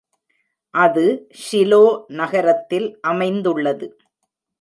[0.73, 1.03] அது
[1.41, 1.81] ஷிலோ
[2.13, 3.89] நகரத்தில் அமைந்துள்ளது.